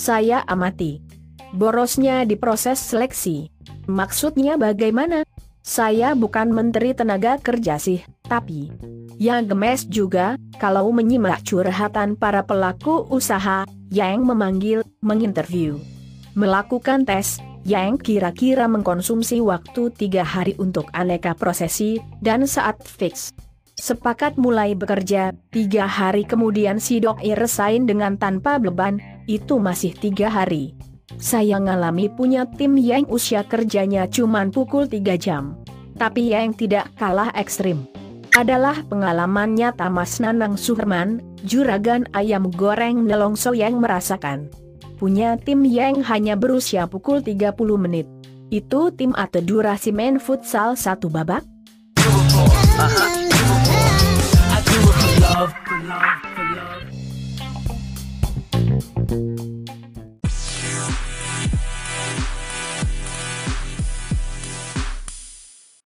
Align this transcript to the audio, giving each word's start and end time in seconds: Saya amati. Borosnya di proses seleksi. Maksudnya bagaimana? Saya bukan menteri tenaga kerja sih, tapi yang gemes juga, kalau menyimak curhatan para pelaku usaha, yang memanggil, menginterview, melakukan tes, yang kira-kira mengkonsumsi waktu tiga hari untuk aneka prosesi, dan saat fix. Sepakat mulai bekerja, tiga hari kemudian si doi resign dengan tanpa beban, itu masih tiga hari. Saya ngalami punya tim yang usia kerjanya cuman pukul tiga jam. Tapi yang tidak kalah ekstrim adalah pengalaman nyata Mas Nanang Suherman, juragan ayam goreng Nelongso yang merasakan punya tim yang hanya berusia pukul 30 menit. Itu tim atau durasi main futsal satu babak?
Saya 0.00 0.42
amati. 0.48 0.98
Borosnya 1.54 2.26
di 2.26 2.34
proses 2.34 2.80
seleksi. 2.82 3.52
Maksudnya 3.86 4.58
bagaimana? 4.58 5.22
Saya 5.60 6.16
bukan 6.16 6.50
menteri 6.50 6.96
tenaga 6.96 7.36
kerja 7.36 7.76
sih, 7.76 8.00
tapi 8.24 8.72
yang 9.20 9.44
gemes 9.44 9.84
juga, 9.84 10.40
kalau 10.56 10.88
menyimak 10.88 11.44
curhatan 11.44 12.16
para 12.16 12.40
pelaku 12.40 13.04
usaha, 13.12 13.68
yang 13.92 14.24
memanggil, 14.24 14.80
menginterview, 15.04 15.76
melakukan 16.32 17.04
tes, 17.04 17.36
yang 17.64 18.00
kira-kira 18.00 18.66
mengkonsumsi 18.66 19.40
waktu 19.44 19.92
tiga 19.92 20.24
hari 20.24 20.56
untuk 20.56 20.88
aneka 20.96 21.36
prosesi, 21.36 22.00
dan 22.24 22.48
saat 22.48 22.80
fix. 22.84 23.34
Sepakat 23.80 24.36
mulai 24.36 24.76
bekerja, 24.76 25.32
tiga 25.48 25.88
hari 25.88 26.28
kemudian 26.28 26.76
si 26.76 27.00
doi 27.00 27.32
resign 27.32 27.88
dengan 27.88 28.20
tanpa 28.20 28.60
beban, 28.60 29.00
itu 29.24 29.56
masih 29.56 29.96
tiga 29.96 30.28
hari. 30.28 30.76
Saya 31.16 31.56
ngalami 31.56 32.12
punya 32.12 32.44
tim 32.44 32.76
yang 32.76 33.08
usia 33.08 33.42
kerjanya 33.42 34.04
cuman 34.06 34.52
pukul 34.52 34.84
tiga 34.84 35.16
jam. 35.16 35.56
Tapi 35.96 36.32
yang 36.32 36.52
tidak 36.56 36.92
kalah 36.96 37.32
ekstrim 37.36 37.88
adalah 38.36 38.78
pengalaman 38.86 39.58
nyata 39.58 39.90
Mas 39.90 40.22
Nanang 40.22 40.54
Suherman, 40.54 41.18
juragan 41.42 42.06
ayam 42.14 42.46
goreng 42.54 43.02
Nelongso 43.02 43.56
yang 43.56 43.82
merasakan 43.82 44.48
punya 45.00 45.40
tim 45.40 45.64
yang 45.64 46.04
hanya 46.04 46.36
berusia 46.36 46.84
pukul 46.84 47.24
30 47.24 47.56
menit. 47.80 48.04
Itu 48.52 48.92
tim 48.92 49.16
atau 49.16 49.40
durasi 49.40 49.96
main 49.96 50.20
futsal 50.20 50.76
satu 50.76 51.08
babak? 51.08 51.40